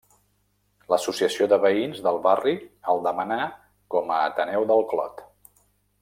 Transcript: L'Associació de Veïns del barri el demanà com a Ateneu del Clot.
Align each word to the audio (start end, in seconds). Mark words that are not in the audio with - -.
L'Associació 0.91 1.47
de 1.51 1.59
Veïns 1.65 1.99
del 2.07 2.17
barri 2.23 2.53
el 2.93 3.03
demanà 3.09 3.37
com 3.97 4.09
a 4.15 4.23
Ateneu 4.31 4.65
del 4.73 4.81
Clot. 4.95 5.21